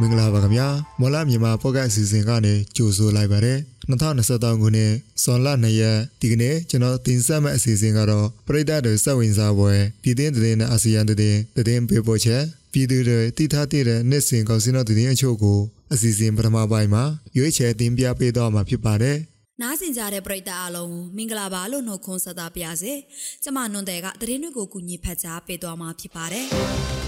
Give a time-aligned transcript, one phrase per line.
[0.00, 0.68] မင်္ဂလာပါခင်ဗျာ
[1.00, 3.58] မော်လာမြန်မာပေါ့ကတ်အစီအစဉ်ကနေကြိုဆိုလိုက်ပါတယ်
[3.90, 4.92] 2023ခုနှစ်
[5.22, 12.42] ဇွန်လ2ရက်ဒီကနေ့ကျွန်တော်တင်ဆက်မယ့်အစီအစဉ်ကတော့ပရိသတ်တွေစက်ဝင်စားပွဲပြည်တွင်းသတင်းနဲ့အာဆီယံသတင်းသတင်းပေးပို့ချက်
[12.72, 15.58] ပြည်သူတွေတည်ထားတဲ့နှစ်စဉ်ကောင်စီတော်သတင်းအချို့ကို
[15.92, 17.04] အစီအစဉ်ပထမပိုင်းမှာ
[17.36, 19.18] ရွေးချယ်တင်ပြပေးတော့မှာဖြစ်ပါတယ်
[19.60, 22.92] နားဆင်ကြတဲ့ပရိသတ်အားလုံးမင်္ဂလာပါလို့နှုတ်ခွန်းဆက်တာပါရစေ။
[23.42, 26.46] ကျမနွန်တဲ့ကသတင်းတွေကိုကူညီဖတ်ကြားပေးသွားမှာဖြစ်ပါတယ်။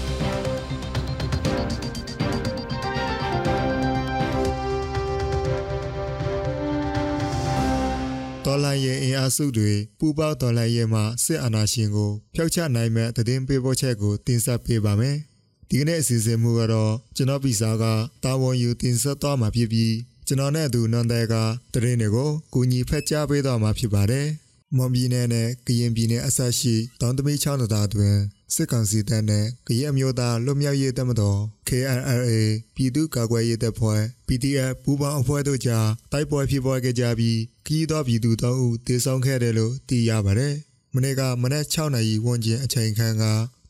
[8.49, 15.17] တော်လှန်ရေးအင်အားစုတွေပူးပေါင်းတော်လှန်ရေးမှစစ်အာဏာရှင်ကိုဖျောက်ချနိုင်မဲ့သတင်းပေးပို့ချက်ကိုတင်ဆက်ပေးပါမယ်။
[15.69, 17.83] ဒီကနေ့အစီအစဉ်မူကတော့ကျွန်တော်ပြည်စာက
[18.23, 19.93] တာဝန်ယူတင်ဆက်သွားမှာဖြစ်ပြီး
[20.27, 21.35] ကျွန်တော်နဲ့အတူနန္ဒဲက
[21.73, 24.27] သတင်းတွေကိုကူညီဖက်ကြားပေးသွားမှာဖြစ်ပါတယ်။
[24.75, 28.15] မွန်ပြည်နယ်နဲ့ကရင်ပြည်နယ်အစရှိတောင်တမိချောင်းတော်တွင်
[28.53, 32.31] စစ်ကောင်စီတပ်နဲ့ကရင်အမျိုးသားလွတ်မြောက်ရေးတပ်မတော် KNLA
[32.75, 40.55] ပြည်သူ့ကာကွယ်ရေးတပ်ဖွဲ့ PDF ပူးပေါင်းအဖွဲ့တို့ကြားတိုက်ပွဲဖြစ်ပွားခဲ့ကြပြီးခီးသောပြည်သူ၃ဦးတေဆုံးခဲ့တယ်လို့သိရပါတယ်။
[40.93, 43.23] မနေ့ကမနက်6နာရီဝန်းကျင်အချိန်ခန့်က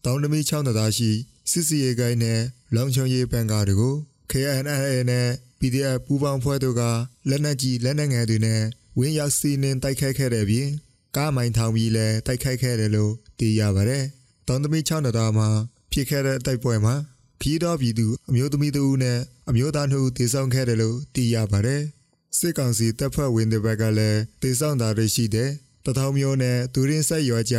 [0.05, 1.11] တောင်တမိချောင်းတော်ရှိ
[1.51, 2.41] စစ်စီရေးကိုင်းနဲ့
[2.75, 3.95] လုံချုံရေးပန်ကားတွေကို
[4.31, 5.27] KNLA နဲ့
[5.59, 6.81] PDF ပူးပေါင်းဖွဲ့တို့က
[7.29, 8.61] လက်နက်ကြီးလက်နက်ငယ်တွေနဲ့
[8.97, 10.69] ဝင်းရောက်စီးနှင်းတိုက်ခိုက်ခဲ့တဲ့ပြင်
[11.15, 14.03] ကားမိုင်ထောင်ပြီးလဲတိုက်ခိုက်ခဲ့တယ်လို့သိရပါတယ်။
[14.47, 15.47] တောင်သမီး6နှစ်သားမှာ
[15.91, 16.95] ဖြစ်ခဲ့တဲ့တိုက်ပွဲမှာ
[17.41, 19.19] ခီးတော်ပြည်သူအမျိုးသမီးတို့နဲ့
[19.49, 21.81] အမျိုးသားတို့တည်ဆောက်ခဲ့တယ်လို့သိရပါတယ်။
[22.37, 25.51] စစ်ကောင်စီတပ်ဖွဲ့ဝင်တွေဘက်ကလည်းတည်ဆောက်တာတွေရှိတယ်။
[25.85, 27.57] တထောင်မျိုးနဲ့သူရင်းဆက်ရွာကြ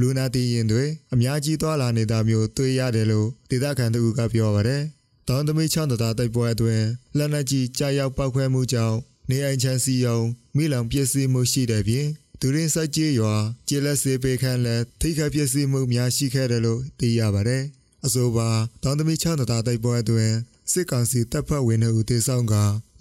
[0.00, 4.82] လူနာတီရင်တွေအများကြီးသွားလာနေတာမျိုးတွေ့ရတယ်လို့ဒေသခံတို့ကပြောပါတယ်။
[5.28, 8.98] တောင်သမီး6နှစ်သားတိုက်ပွဲအတွင်းလက်နက်ကြီးကြားရောက်ပောက်ခွဲမှုကြောင့်
[9.30, 10.18] နေအိမ်ချမ်းစီယုံ
[10.56, 12.06] မိလောင်ပျက်စီးမှုရှိတဲ့ပြင်
[12.40, 13.34] ဒူရင်းစိုက်ကြီးရွာ
[13.68, 17.62] ကျေလက်စေပေခန့်လက်ထိခိုက်ပျက်စီးမှုများရှိခဲ့တယ်လို့သိရပါတယ်။
[18.06, 18.48] အဆိုပါ
[18.82, 20.36] တောင်သမီးချောင်းတသားတိုက်ပွဲအတွင်း
[20.72, 22.54] စစ်ကောင်စီတပ်ဖွဲ့ဝင်တွေတေဆောင်က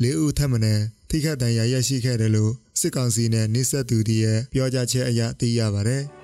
[0.04, 0.74] ၄ဦးထပ်မံ
[1.10, 6.04] ထိခိုက်ဒဏ်ရာရရှိခဲ့တယ်လို့စစ်ကောင်စီနဲ့နှိစက်သူတွေရဲ့ပြောကြားချက်အရသိရပါတယ်။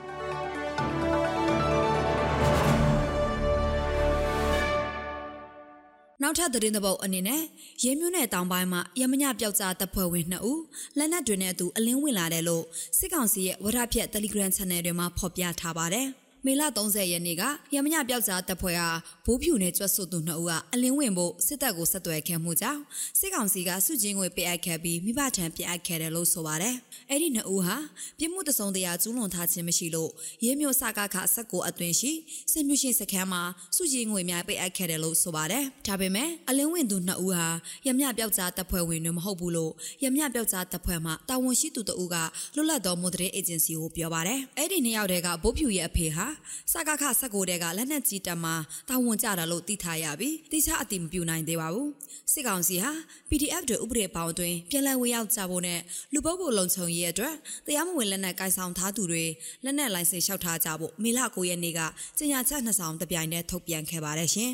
[6.37, 7.41] နောက်ထပ်သတင်းသဘောက်အနေနဲ့
[7.83, 10.61] ရဲမျိုးနယ်တောင်ပိုင်းမှာရမညပျောက်ကြားတပ်ဖွဲ့ဝင်2ဦး
[10.97, 12.63] လက်နက်တွေနဲ့အတူအလင်းဝင်လာတယ်လို့
[12.97, 16.07] စစ်ကောင်စီရဲ့ဝရဖြတ် Telegram Channel တွေမှာဖော်ပြထားပါတယ်။
[16.45, 17.43] မေလ30ရက်နေ့က
[17.75, 18.89] ရမညပျောက်ကြားတပ်ဖွဲ့ဟာ
[19.25, 22.81] ဘိုးဖြူနဲ့ကျွတ်ဆွသူနှစ်ဦးကအလင်းဝင်ဖို့စစ်တပ်ကိုဆက်သွယ်ခဲ့မှုကြောင့်
[23.19, 26.75] စစ်ကောင်စီကစုချင်းငွေပေးအပ်ခဲ့ပြီးမိဘထံပြအပ်ခဲ့တယ်လို့ဆိုပါတယ်။
[27.09, 27.77] အဲ့ဒီနှစ်ဦးဟာ
[28.19, 30.09] ပြစ်မှုတစုံတရာကျူးလွန်ထားခြင်းမရှိလို့
[30.45, 32.11] ရဲမျိုးစကားခဆက်ကိုအတွင်ရှိ
[32.51, 33.41] စစ်မျိုးရှင်စခန်းမှာ
[33.75, 37.47] စုချင်းငွေများပေးအပ်ခဲ့တယ်လို့ဆိုပါတယ်။ဒါပေမဲ့အလင်းဝင်သူနှစ်ဦးဟာ
[37.87, 39.71] ရမညပျောက်ကြားတပ်ဖွဲ့ဝင်တွေမဟုတ်ဘူးလို့
[40.03, 42.15] ရမညပျောက်ကြားတပ်ဖွဲ့မှတာဝန်ရှိသူတဦးက
[42.55, 46.25] လွတ်လပ်သောမွန်တရေအေဂျင်စီကိုပြောပါတယ်။အဲ့ဒီနှစ်ယောက်တည်းကဘိုးဖြူရဲ့အဖေဟာ
[46.71, 48.55] စကခဆက်ကိုတဲကလက်နက်ကြီးတပ်မှာ
[48.89, 51.89] တာဝန်ကျတာလို့သိထားရပြီးတိကျအတိမပြုနိုင်သေးပါဘူး
[52.31, 52.91] စစ်ကောင်စီဟာ
[53.29, 55.79] PDF တွေဥပဒေပေါင်းအတွင်းပြန်လည်ဝင်ရောက်ကြဖို့နဲ့
[56.13, 57.35] လူပုဂ္ဂိုလ်လုံခြုံရေးအတွက်
[57.67, 59.25] တရားမဝင်လက်နက်ကိုင်ဆောင်ထားသူတွေ
[59.63, 61.81] လက်နက်လိုင်စင်လျှောက်ထားကြဖို့မေလ9ရက်နေ့က
[62.17, 64.53] ကြေညာချက်နှစ်ဆောင်တပြိုင်တည်းထုတ်ပြန်ခဲ့ပါတယ်ရှင်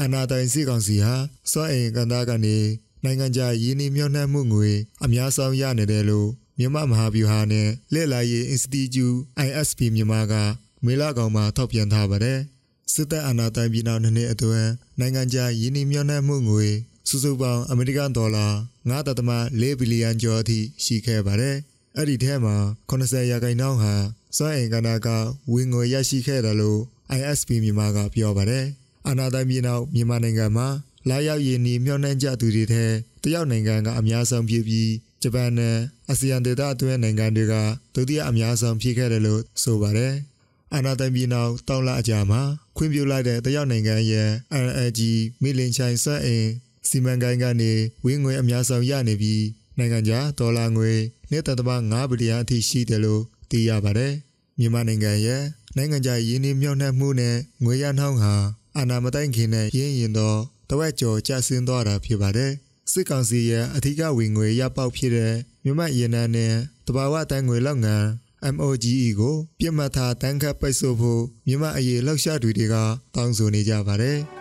[0.00, 1.14] အနာတိုင်စီကောင်စီဟာ
[1.50, 2.56] စောအိမ်ကန်သားကနေ
[3.04, 4.72] နိုင်ငံခြားရင်းနှီးမြှုပ်နှံမှုငွေ
[5.04, 6.28] အများဆုံးရနေတယ်လို့
[6.58, 10.34] မြန်မာမဟာဗျူဟာနဲ့လက်လာရေး Institute ISP မြန်မာက
[10.84, 12.38] မေလကောင်မှာထောက်ပြန်ထားပါတယ်။
[12.92, 14.68] စစ်တပ်အာဏာသိမ်းပြီးနောက်နှစ်အတွင်း
[14.98, 16.68] နိုင်ငံခြားရင်းနှီးမြှုပ်နှံမှုငွေ
[17.08, 18.46] စုစုပေါင်းအမေရိကန်ဒေါ်လာ
[18.90, 21.56] 9.4ဘီလီယံကျော်အထိရှိခဲ့ပါတယ်။
[21.96, 22.56] အဲ့ဒီထဲမှာ
[22.90, 23.94] 80ရာခိုင်နှုန်းဟာ
[24.36, 25.08] စွမ်းအင်ကဏ္ဍက
[25.52, 26.80] ဝင်ငွေရရှိခဲ့တယ်လို့
[27.18, 28.66] ISP မြန်မာကပြောပါတယ်။
[29.06, 30.68] အာဏာသိမ်းပြီးနောက်မြန်မာနိုင်ငံမှာ
[31.08, 32.84] လာရောက်ရည်နီမျှော်နှံကြသူတွေထဲ
[33.22, 34.90] တရုတ်နိုင်ငံကအများဆုံးဖြစ်ပြီး
[35.22, 35.76] ဂျပန်နဲ့
[36.08, 37.54] အာဆီယံဒေသအတွင်းနိုင်ငံတွေက
[37.94, 40.14] ဒုတိယအများဆုံးဖြစ်ခဲ့တယ်လို့ဆိုပါတယ်။
[40.74, 42.42] အာနာတိုင်ပြည်နောက်တောက်လာအကြမှာ
[42.76, 44.30] ခွင့်ပြုလိုက်တဲ့တရုတ်နိုင်ငံရဲ့
[44.64, 45.00] NLG
[45.42, 46.46] မီလင်ချိုင်ဆက်အင်
[46.88, 47.72] စီမံကိန်းကနေ
[48.04, 49.44] ဝင်းငွေအများဆုံးရနေပြီး
[49.78, 50.92] နိုင်ငံခြားဒေါ်လာငွေ
[51.32, 54.12] 1.5ဘီလီယံအထိရှိတယ်လို့သိရပါတယ်။
[54.58, 55.42] မြန်မာနိုင်ငံရဲ့
[55.76, 58.34] နိုင်ငံခြားရင်းနှီးမြှုပ်နှံမှုနဲ့ငွေရနှောင်းဟာ
[58.76, 60.40] အာဏာမတိုင်ခင်နဲ့ရင်းရင်တော့
[60.70, 62.52] တဝက်ကျော်ကျဆင်းသွားတာဖြစ်ပါတယ်။
[62.92, 65.34] စစ်ကောင်စီရဲ့အထူးဝင်ငွေရပေါက်ဖြစ်တဲ့
[65.64, 66.54] မြမရေနံနဲ့
[66.86, 68.06] တဘာဝတန်ငွေလောက်ငန်း
[68.54, 72.74] MOGE ကို ပြစ်မှတ်ထားတန်းခတ်ပိတ်ဆို့ဖို့မြမအရေးလှောက်ရှားသူတွေက
[73.14, 74.18] တောင်းဆိုနေကြပါတယ်။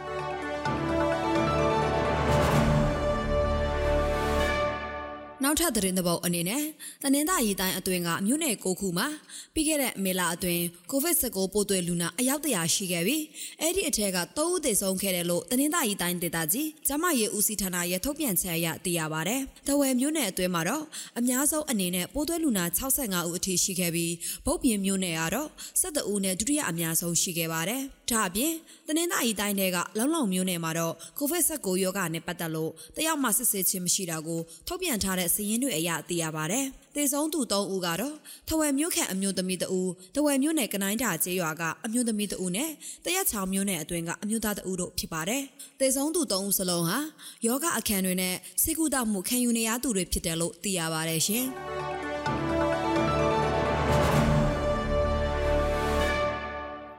[5.59, 6.63] ထပ်သတင်းသဘောက်အနေနဲ့
[7.03, 9.07] တနင်္သာရီတိုင်းအတွင်းကမြို့နယ်6ခုမှာ
[9.53, 13.23] ပြီးခဲ့တဲ့မေလအတွင်း COVID-19 ပိုးတွေ့လူနာအယောက်တရာရှိခဲ့ပြီး
[13.61, 19.35] အဲ့ဒီအထက်က3ဦးသေဆုံးခဲ့တယ်လို့တနင်္သာရီတိုင်းဒေသကြီးကျမရေးဦးစီးဌာနရဲ့ထုတ်ပြန်ချက်အရသိရပါဗျ။
[19.67, 20.83] တဝယ်မြို့နယ်အတွင်းမှာတော့
[21.19, 24.13] အများဆုံးအနေနဲ့ပိုးတွေ့လူနာ65ဦးအထိရှိခဲ့ပြီး
[24.45, 25.49] ဗုတ်ပြင်းမြို့နယ်ကတော့
[25.81, 28.53] 12ဦးနဲ့ဒုတိယအများဆုံးရှိခဲ့ပါတယ်။ဒါအပြင်
[28.87, 36.65] တနင်္သာရီတိုင်းတွေကလုံလုံမြို့နယ်မှာတော့ COVID-19 ရောဂါနဲ့ပတ်သက်လို့တယောက်မှစစ်ဆေးခြင်းမရှိတာကိုထုတ်ပြန်ထားတဲ့စည်ရင်းတွေအရသိရပါတယ်။
[36.95, 38.15] သေဆုံးသူ3ဦးကတော့
[38.47, 42.69] ထဝယ်မြို့ခန့်အမျိုးသမီးတဦး၊ထဝယ်မြို့နယ်ကနိုင်းတာကျေးရွာကအမျိုးသမီးတဦးနဲ့
[43.05, 45.43] တရက်ချောင်မြို့နယ်အတွင်းကအမျိုးသားတဦးတို့ဖြစ်ပါတယ်။
[45.79, 46.97] သေဆုံးသူ3ဦးစလုံးဟာ
[47.45, 51.47] ယောဂအခမ်းတွေနဲ့စိတ်ကူးတောက်မှုခံယူနေရသူတွေဖြစ်တယ်လို့သိရပါတယ်ရှင်။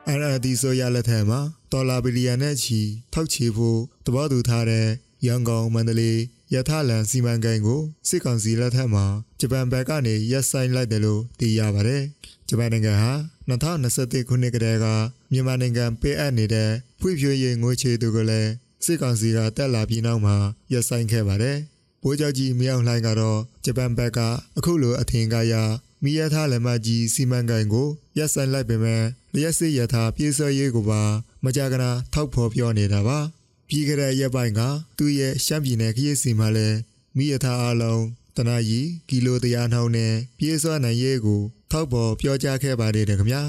[0.08, 1.40] အရဒီဆိုရလက်ထက်မှာ
[1.72, 2.80] ဒေါ်လာဘီလီယံနဲ့ချီ
[3.12, 4.86] ထောက်ချေဖို့သဘောတူထားတဲ့
[5.26, 6.20] ရန်ကုန်မန္တလေး
[6.54, 9.04] ရထလန်စီမံကိန်းကိုစစ်ကောင်စီလက်ထက်မှာ
[9.40, 12.02] ဂျပန်ဘက်ကနေရက်ဆိုင်လိုက်တယ်လို့သိရပါတယ်။
[12.48, 13.12] ဂျပန်နိုင်ငံဟာ
[13.48, 14.86] 2021ခုနှစ်ကတည်းက
[15.32, 16.70] မြန်မာနိုင်ငံပေးအပ်နေတဲ့
[17.00, 18.50] ဖွံ့ဖြိုးရေးငွေချေသူကိုလည်း
[18.84, 20.36] စစ်ကောင်စီကတက်လာပြီးနောက်မှာ
[20.72, 21.56] ရက်ဆိုင်ခဲ့ပါတယ်။
[22.02, 24.18] ဘိုးချုပ်ကြီးမြောက်လှိုင်းကတော့ဂျပန်ဘက်က
[24.58, 25.54] အခုလိုအထင်ကရ
[26.02, 27.88] မိရထားလက်မကြီးစီမံကိန်းကို
[28.18, 29.02] ရက်ဆိုင်လိုက်ပေမဲ့
[29.34, 31.02] လျက်စစ်ရထားပြေးဆွဲရေးကိုပါ
[31.44, 33.20] မကြာခဏထောက်ဖော်ပြောနေတာပါ။
[33.70, 34.60] ပြီးကြတဲ့ရက်ပိုင်းက
[34.98, 36.78] သူ့ရဲ့ရှမ်းပြည်နယ်ခရီးစီမှာလည်း
[37.16, 38.04] မိရထားအလုံး
[38.36, 41.40] တနာရီကီလိုတရာနှောင်းနဲ့ပြေးစွာနိုင်ရေးကို
[41.70, 43.42] ထောက်ပေါ်ပြောကြားခဲ့ပါတယ်ခင်ဗျာ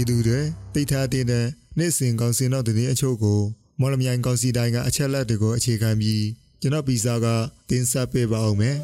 [0.00, 0.40] ပြည်သူတွေ
[0.74, 1.24] တိတ်ထားတဲ့
[1.78, 3.40] နေ့စဉ်ကောင်စီနောက်တဲ့အချို့ကို
[3.80, 6.24] မော်လမြိုင်ကောင်စီတိုင်းကအချက်လက်တွေကိုအခြေခံပြီး
[6.60, 7.26] ကျွန်တော်ဗီဇာက
[7.70, 8.76] တင်ဆက်ပေးပါအောင်မယ်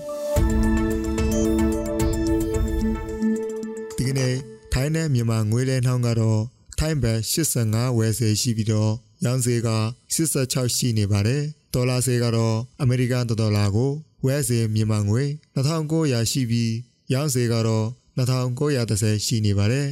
[3.96, 4.34] ဒီကနေ့
[4.72, 6.40] ထိုင်းနဲ့မြန်မာငွေလဲနှောင်းကတော့
[6.78, 8.92] ထိုင်းဘတ်85ဝယ်စေရှိပြီးတော့
[9.24, 9.70] ရောင်းစေက
[10.14, 11.42] 86ရှိနေပါတယ်
[11.74, 13.90] ဒေါ်လာစေကတော့အမေရိကန်ဒေါ်လာကို
[14.24, 15.22] ဝယ်စေမြန်မာငွေ
[15.56, 16.72] 2900ရှိပြီး
[17.12, 17.86] ရောင်းစေကတော့
[18.18, 19.88] 2930ရှိနေပါတယ်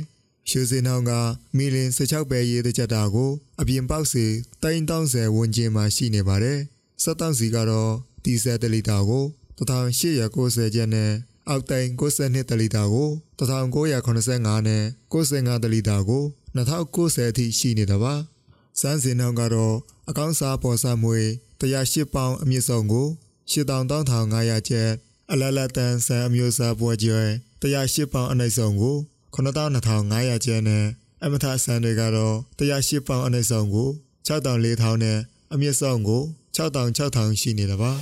[0.49, 1.11] ရှူစင်နောင်က
[1.57, 3.31] မီလင်16ပဲရေးတဲ့ချက်တာကို
[3.61, 4.25] အပြင်ပေါက်စီ
[4.63, 6.59] 3000ဝန်းကျင်မှာရှိနေပါတယ်။
[7.03, 7.93] စက်တောင်စီကတော့
[8.25, 9.25] ဒီဇယ်တလီတာကို
[9.59, 11.11] 1890ကျပ်နဲ့
[11.49, 13.09] အောက်တိုင်62တလီတာကို
[13.39, 16.25] 1985နဲ့95တလီတာကို
[16.57, 18.15] 2090အထိရှိနေတာပါ။
[18.81, 19.75] စမ်းစင်နောင်ကတော့
[20.09, 21.21] အကောင့်စားပေါ်စားမွေ
[21.61, 23.07] 108ပေါင်အမြင့်ဆုံးကို
[23.53, 24.91] 83,500ကျပ်
[25.31, 27.23] အလလတန်ဆန်အမျိုးအစားပွဲကျွဲ
[27.63, 28.97] 108ပေါင်အနိုင်ဆုံးကို
[29.35, 30.85] 92,500ကျပ်နဲ့
[31.25, 33.89] အမထဆန်တွေကတော့108ပေါင်အနည်းဆုံးကို
[34.27, 35.19] 6,400နဲ့
[35.53, 36.23] အမြင့်ဆုံးကို
[36.57, 37.93] 6,600ရှိနေတာပါ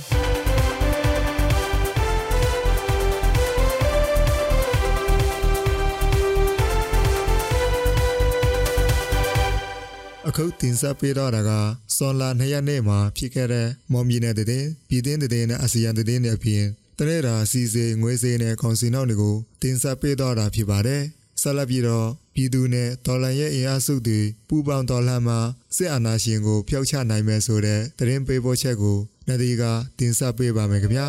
[10.27, 11.51] အခုတင်ဆက်ပေးတော့တာက
[11.95, 14.47] စွန်လာ2ရက်နေ့မှာဖြစ်ခဲ့တဲ့မော်မီနယ်တဲ့
[14.89, 16.63] ပြည်တင်းတဲ့နဲ့အာဆီယံတဲ့နဲ့အပြင်
[16.97, 21.03] တနေ့တာစီစေငွေစေနဲ့ကောင်စီနောက်တွေကိုတင်ဆက်ပေးတော့တာဖြစ်ပါတယ်။
[21.43, 25.39] ဆက်လက်ပြီးတော့ပြည်သူနဲ့ဒေါ်လာရဲ့အင်အားစုတွေပူးပေါင်းတော်လှန်မှာ
[25.75, 28.97] စစ်အာဏာရှင်ကိုဖျောက်ချနိုင်မယ်ဆိုတဲ့သတင်းပေးပို့ချက်ကို
[29.27, 29.63] နဒီက
[29.99, 31.07] တင်ဆက်ပေးပါမယ်ခင်ဗျာ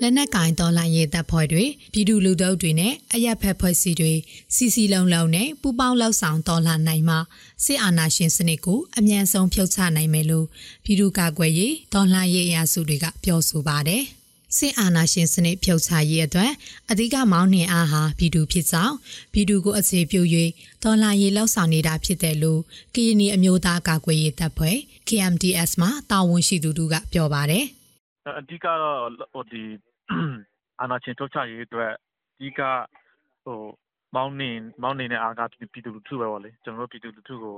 [0.00, 4.12] လက်နက်ကင်တော်လှန်ရေးတပ်ဖွဲ့တွေပြည်သူလူထုတွေနဲ့အရက်ဖက်ဖွဲ့စည်းတွေ
[4.54, 7.18] စီစီလုံးလုံးနဲ့ပူပေါင်းလောက်ဆောင်တော်လှန်နိုင်မှာ
[7.64, 10.46] စစ်အာဏာရှင်စနစ်ကိုအမြန်ဆုံးဖြုတ်ချနိုင်မယ်လို့
[10.84, 14.04] ပြည်သူ့ကာကွယ်ရေးတော်လှန်ရေးအရာစုတွေကပြောဆိုပါတယ်။
[14.56, 16.52] စစ်အာဏာရှင်စနစ်ဖြုတ်ချရေးအတွက်
[16.90, 18.94] အဓိကမောင်းနှင်အားဟာပြည်သူဖြစ်ကြောင်း
[19.32, 20.20] ပြည်သူကိုအခြေပြု၍
[20.82, 22.60] ဒေါ်လာရေးလောက်ဆောင်နေတာဖြစ်တယ်လို့
[22.94, 24.76] ကရင်နီအမျိုးသားကာကွယ်ရေးတပ်ဖွဲ့
[25.08, 27.64] KMDS မှတာဝန်ရှိသူတို့ကပြောပါတယ်
[28.38, 29.00] အဓိကတော့
[29.32, 29.62] ဟိုဒီ
[30.80, 31.92] အာဏာရှင်ထုတ်ချရေးအတွက်
[32.34, 32.60] အဓိက
[33.44, 33.60] ဟို
[34.16, 35.40] မောင်းနှင်မောင်းနှင်တဲ့အားက
[35.72, 37.56] ပြည်သူလူထုပဲပေါ့လေကျွန်တော်တို့ပြည်သူလူထုကို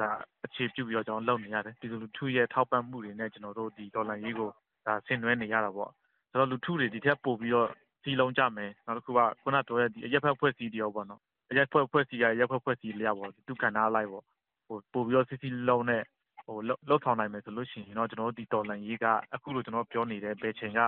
[0.00, 0.08] ဒါ
[0.46, 4.48] အခြေပြုပြီးတော့ကျွန်တော်လုပ်နေရတယ်ပြည်သူလူထုရဲ့ထောက်ပံ့မှုတွေနဲ့ကျွန်တော်တို့ဒီဒေါ်လာရေးကို
[4.86, 5.90] ဒါဆင်နွှဲနေရတာပေါ့
[6.30, 7.68] ဆိုတော့လူထုတွေဒီထက်ပိုပြီးတော့
[8.02, 11.20] စည်းလုံးကြမယ်နောက်တစ်ခုကခုနပြောတဲ့ဒီအရက်ဖက်ဖွဲ့စည်းတွေရောပေါ့နော်
[11.50, 14.24] အရက်ဖက်ဖွဲ့စည်းရရက်ဖက်ဖွဲ့စည်းလျက်ပေါ့သူကဏ္ဍလိုက်ပေါ့
[14.66, 16.02] ဟိုပို့ပြီးတော့စီစီလုံးနဲ့
[16.44, 16.56] ဟို
[16.88, 20.80] လောက်ဆောင်နိုင်မယ်ဆိုလို့ရှိရင်တော့ကျွန်တော်တို့ဒီတော်လန်ရေးကအခုလိုကျွန်တော်ပြောနေတဲ့ဘယ်ချိန်က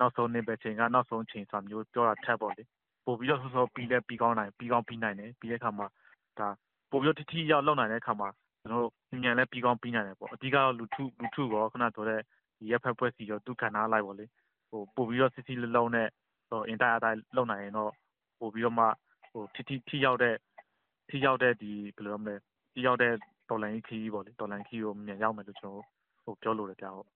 [0.00, 2.62] နောက်ဆုံးနေဘယ်ချိန်ကနောက်ဆုံးချိန်ဆိုတာမျိုးပြောတာထက်ပေါ့လေ
[3.04, 5.86] ပို့ပြီးတော့ဆောဆောပြီးလဲပြီးကောင်းနိုင်ပြီးကောင်းပြီးနိုင်တယ်ပြီးတဲ့အခါမှာ
[6.38, 6.48] ဒါ
[6.90, 8.28] ပို့ပြီးတော့ထိထိရောက်လောက်နိုင်တဲ့အခါမှာ
[8.60, 12.20] ကျွန်တော်တို့ညံလဲပြီးကောင်းပြီးနိုင်တယ်ပေါ့အဓိကတော့လူထုလူထုရောခုနပြောတဲ့
[12.58, 14.39] ဒီရက်ဖက်ဖွဲ့စည်းရောသူကဏ္ဍလိုက်ပေါ့လေဟို
[14.72, 16.08] ပို့ပြီးတော့ စစ်စစ်လုံးလုံးနဲ့
[16.48, 17.92] ဟိုအင်တိုင်းအတိုင်းလုံနိုင်ရင်တော့
[18.40, 18.86] ပို့ပြီးတော့မှ
[19.32, 20.34] ဟိုထိထိထိရောက်တဲ့
[21.08, 22.34] ထိရောက်တဲ့ဒီဘယ်လိုရမလဲ
[22.72, 23.12] ထိရောက်တဲ့
[23.48, 25.86] တော်လိုင်းခီးပေါ့လေတော်လိုင်းခီးကို မြန်ရောက်မယ်လို့ ကျွန်တော်
[26.24, 27.08] ဟိုပြောလို့ရတယ်ကြာဟုတ်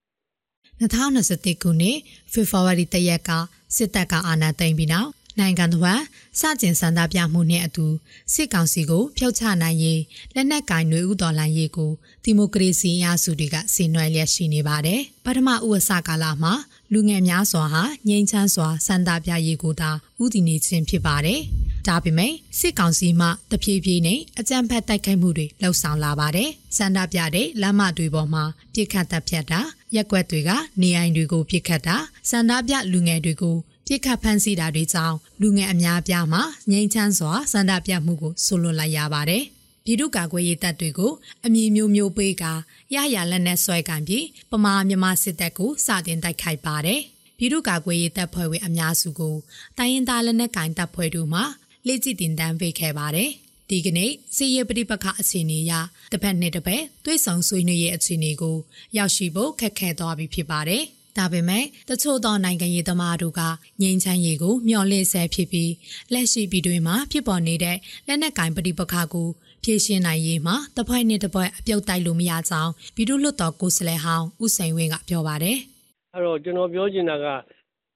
[0.80, 1.98] 2021ခုနှစ်
[2.32, 3.30] ဖေဖော်ဝါရီတရက်က
[3.76, 6.02] စစ်တပ်က အာဏာသိမ်းပြီးနောက် နိုင်ငံတော်
[6.40, 7.86] စကျင်စန္ဒပြမှုနဲ့အတူ
[8.34, 10.00] စစ်ကောင်စီကိုဖျောက်ချနိုင်ရေး
[10.34, 11.90] လက်နက်ကင်တွေဥတော်လှန်ရေးကို
[12.24, 16.54] ဒီမိုကရေစီအင်အားစုတွေက ဆင်နွှဲလျက်ရှိနေပါတယ်။ပထမဥဝစကာလမှာ
[16.92, 19.90] လူငယ်များစွာဟာငြိမ်းချမ်းစွာစန္ဒပြရေးကိုသာ
[20.22, 21.40] ဥတည်နေခြင်းဖြစ်ပါတယ်။
[21.86, 29.60] ဒါပေမဲ့စစ်ကောင်စီမှတဖြည်းဖြည်းနဲ့အကြမ်းဖက်တိုက်ခိုက်မှုတွေလှုပ်ဆောင်လာပါတယ်။စန္ဒပြတဲ့လမ်းမတွေပေါ်မှာပြစ်ခတ်တပ်ဖြတ်တာ
[29.94, 30.50] ရက်ွက်တွေက
[30.80, 31.96] နေအိမ်တွေကိုပြစ်ခတ်တာ
[32.30, 39.44] စန္ဒပြလူငယ်တွေကိုပြစ်ခတ်ဖမ်းဆီးတာတွေကြောင့်လူငယ်အများပြားမှာငြိမ်းချမ်းစွာစန္ဒပြမှုကိုဆွလွန်လိုက်ရပါတယ်။
[39.86, 41.12] ပြည်သူ့ကာကွယ်ရေးတပ်တွေကို
[41.44, 42.52] အမည်မျိုးမျိုးပေးကာ
[42.94, 47.00] ရရလက်နဲ့ဆွဲကန်ပြီးပမာမြမစစ်တပ်ကိုစတင်တိုက်ခိုက်ပါတယ်။
[47.38, 49.36] ပြည်သူ့ကာကွယ်ရေးတပ်ဖွဲ့ဝင်အများစုကို
[49.78, 51.40] တိုင်းရင်းသားလက်နက်ကင်တပ်ဖွဲ့တို့မှ
[51.86, 53.30] လေ့ကျင့်တင်တန်းပေးခဲ့ပါတယ်။
[53.70, 55.72] ဒီကနေ့စီရပဋိပက္ခအခြေအနေအရ
[56.12, 58.56] တစ်ဖက်နဲ့တစ်ဖက်သွေးဆောင်ဆွေးနွေးရေးအခြေအနေကို
[58.96, 60.84] ရောက်ရှိဖို့ခက်ခဲသွားပြီဖြစ်ပါတယ်။
[61.18, 63.42] ဒါပေမဲ့တချို့သောနိုင်ငံရေးသမားတို့က
[63.82, 65.72] ငြိမ်းချမ်းရေးကိုမျှော်လင့်ဆဲဖြစ်ပြီး
[66.12, 67.76] လက်ရှိပြည်တွင်းမှာဖြစ်ပေါ်နေတဲ့
[68.06, 69.28] လက်နက်ကင်ပဋိပက္ခကို
[69.64, 75.58] ဖြေရှင်းနိုင်ရေးမှာတပွဲနဲ့တပွဲအပြုတ်တိုက်လို့မရကြောင်းပြည်သူ့လွှတ်တော်ကိုယ်စားလှယ်ဟောင်းဦးစိန်ဝင်းကပြောပါတယ်။
[76.14, 77.26] အဲ့တော့ကျွန်တော်ပြောချင်တာက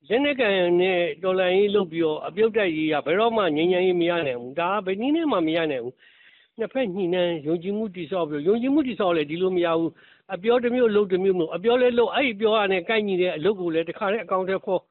[0.08, 5.94] လက်နက်ကန်နဲ့တော်လန်ရေးလုပ်ပြီးတော့အပြုတ်တိုက်ရေးကဘယ်တော့မှငြိမ်းချမ်းရေးမရနိုင်ဘူး။ဒါကဘယ်နည်းနဲ့မှမရနိုင်ဘူး။
[6.58, 9.92] နှစ်ဖက်ညှိနှိုင်းယုံကြည်မှုတည်ဆောက်ပြီးယုံကြည်မှုတည်ဆောက်လဲဒီလိုမရဘူး
[10.34, 14.82] အပြောတစ်မျိုးလုပ်တစ်မျိုးမဟုတ်အပြောလဲလုပ်အဲ့ဒီပြောရတဲ့ကိုက်ညီတဲ့အလုပ်ကိုလည်းတခါတည်းအကောင့်ထဲဖော်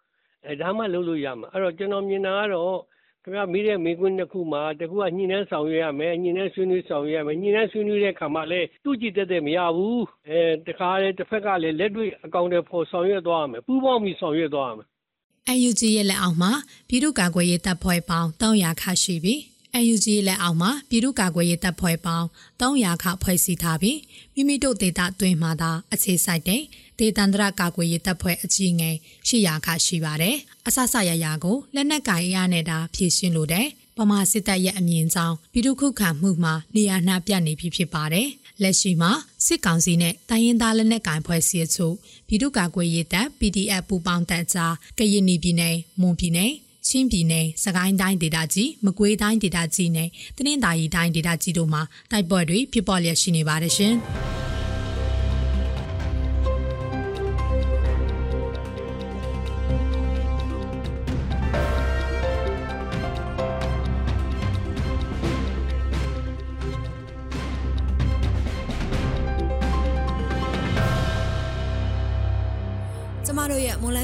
[0.45, 2.77] အဲဒါမှလုပ်လို့ရမှာအဲ့တော့ကျွန်တော်မြင်တာကတော့
[3.27, 14.87] ခင်ဗျာမိတဲ့မိကွန်းတစ်ခုမှာတခုကညှိနှန်းဆောင်ရွက်ရမယ်ညှိနှန်းဆွေးနွေးဆောင်ရွက်ရမယ်ညှိနှန်းဆွေးနွေးတဲ့ခါမှာလည်းတူကြည့်တတ်တဲ့မရဘူးအဲတခါလေတစ်ဖက်ကလည်းလက်တွေ့အကောင့်ထဲဖော်ဆောင်ရွက်သွားရမယ်ပူးပေါင်းပြီးဆောင်ရွက်သွားရမယ်
[15.67, 16.51] UNG ရဲ့လက်အောက်မှာ
[16.87, 19.39] ပြည်သူ့ကာကွယ်ရေးတပ်ဖွဲ့ပေါင်း300ခါရှိပြီး
[19.93, 22.27] UNG လက်အောက်မှာပြည်သူ့ကာကွယ်ရေးတပ်ဖွဲ့ပေါင်း
[22.59, 23.99] 300ခဖွဲ့စည်းထားပြီး
[24.35, 26.61] မိမိတို့ဒေသအတွင်းမှာသာအခြေစိုက်တဲ့
[26.99, 28.95] ဒေသန္တရကာကွယ်ရေးတပ်ဖွဲ့အကြီးငယ်
[29.27, 30.35] 800ခရှိပါတယ်။
[30.67, 38.27] အဆဆရရကိုလက်နက်ကင်ရနေတာဖြည့်ရှင်းလို့တဲ့ပမာစစ်တပ်ရဲ့အမြင့်ကြောင်းပြည်သူ့ခုခံမှုမှာနေရာနှပြနေပြီဖြစ်ပါတယ်။
[38.61, 39.11] လက်ရှိမှာ
[39.45, 41.95] စစ်ကောင်စီနဲ့တိုင်းရင်းသားလက်နက်ကင်ဖွဲ့စည်းချုပ်
[42.27, 46.51] ပြည်သူ့ကာကွယ်ရေးတပ် PDF ပူးပေါင်းတပ်ကြားကရင်ပြည်နယ်မွန်ပြည်နယ်
[46.87, 53.95] ချင်းပြည်နယ်၊စကိုင်းတိုင်းဒေသကြီး၊မကွေးတိုင်းဒေသကြီးနဲ့တနင်္သာရီတိုင်းဒေသကြီးတို့မှာတိုက်ပွဲတွေဖြစ်ပေါ်လျက်ရှိနေပါတယ်ရှင်။